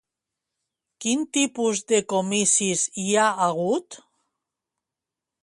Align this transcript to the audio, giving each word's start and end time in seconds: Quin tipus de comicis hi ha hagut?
Quin 1.05 1.21
tipus 1.37 1.81
de 1.91 1.99
comicis 2.15 2.87
hi 3.05 3.07
ha 3.17 3.27
hagut? 3.45 4.01